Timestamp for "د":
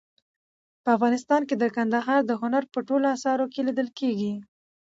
2.25-2.31